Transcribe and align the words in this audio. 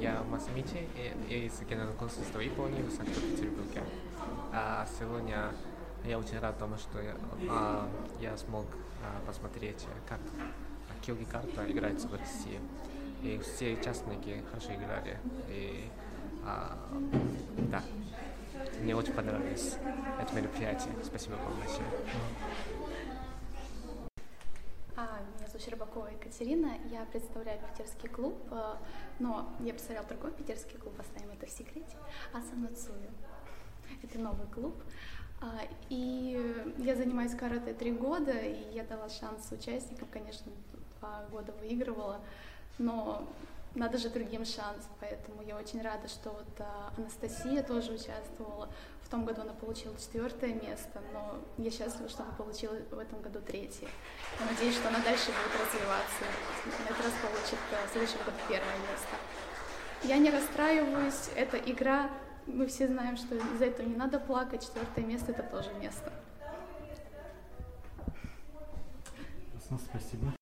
Я 0.00 0.22
Масамичи 0.30 0.88
из 1.28 1.60
Генерального 1.60 1.96
консульства 1.96 2.40
Японии 2.40 2.82
в 2.82 2.90
Санкт-Петербурге. 2.90 3.82
А 4.52 4.86
сегодня 4.98 5.52
я 6.04 6.18
очень 6.18 6.38
рад 6.38 6.58
тому, 6.58 6.76
что 6.76 7.00
я, 7.00 7.14
а, 7.48 7.88
я 8.20 8.36
смог 8.36 8.66
а, 9.02 9.26
посмотреть, 9.26 9.86
как 10.08 10.20
Килги 11.02 11.24
карта 11.24 11.70
играется 11.70 12.08
в 12.08 12.14
России. 12.14 12.60
И 13.22 13.38
все 13.38 13.74
участники 13.74 14.42
хорошо 14.50 14.74
играли. 14.74 15.18
И 15.48 15.88
а, 16.44 16.76
да, 17.70 17.82
мне 18.80 18.94
очень 18.94 19.12
понравилось 19.12 19.76
это 20.20 20.34
мероприятие. 20.34 20.92
Спасибо 21.02 21.34
вам 21.34 21.54
большое. 21.58 21.86
Щербакова 25.64 26.08
Екатерина, 26.08 26.72
я 26.90 27.04
представляю 27.06 27.58
питерский 27.60 28.08
клуб, 28.08 28.34
э, 28.50 28.74
но 29.18 29.48
я 29.60 29.72
представлял 29.72 30.04
другой 30.04 30.30
питерский 30.32 30.78
клуб, 30.78 30.94
оставим 30.98 31.30
это 31.30 31.46
в 31.46 31.50
секрете, 31.50 31.96
Асанацую. 32.32 33.10
Это 34.02 34.18
новый 34.18 34.46
клуб. 34.48 34.74
А, 35.40 35.62
и 35.88 36.38
я 36.78 36.94
занимаюсь 36.96 37.34
карате 37.34 37.72
три 37.72 37.92
года, 37.92 38.32
и 38.32 38.74
я 38.74 38.84
дала 38.84 39.08
шанс 39.08 39.50
участникам, 39.52 40.08
конечно, 40.10 40.52
два 41.00 41.24
года 41.30 41.52
выигрывала, 41.52 42.20
но 42.78 43.26
надо 43.74 43.98
же 43.98 44.10
другим 44.10 44.44
шанс, 44.44 44.88
поэтому 45.00 45.42
я 45.42 45.56
очень 45.56 45.82
рада, 45.82 46.08
что 46.08 46.30
вот 46.30 46.60
а, 46.60 46.92
Анастасия 46.96 47.62
тоже 47.62 47.92
участвовала. 47.92 48.68
Том 49.14 49.24
году 49.24 49.42
она 49.42 49.52
получила 49.52 49.94
четвертое 49.96 50.54
место, 50.54 51.00
но 51.12 51.38
я 51.56 51.70
счастлива, 51.70 52.08
что 52.08 52.24
она 52.24 52.32
получила 52.32 52.74
в 52.90 52.98
этом 52.98 53.22
году 53.22 53.40
третье. 53.40 53.86
Я 54.40 54.46
надеюсь, 54.50 54.74
что 54.74 54.88
она 54.88 54.98
дальше 54.98 55.26
будет 55.26 55.54
развиваться. 55.54 56.24
На 56.66 56.82
этот 56.82 57.04
раз 57.04 57.12
получит 57.22 57.58
а, 57.70 57.86
в 57.86 57.92
следующем 57.92 58.18
году 58.26 58.36
первое 58.48 58.76
место. 58.90 59.14
Я 60.02 60.18
не 60.18 60.30
расстраиваюсь, 60.30 61.30
это 61.36 61.58
игра, 61.58 62.10
мы 62.46 62.66
все 62.66 62.88
знаем, 62.88 63.16
что 63.16 63.36
из-за 63.36 63.66
этого 63.66 63.86
не 63.86 63.94
надо 63.94 64.18
плакать, 64.18 64.66
четвертое 64.66 65.04
место 65.04 65.30
это 65.30 65.44
тоже 65.44 65.72
место. 65.74 66.12
Спасибо. 69.78 70.34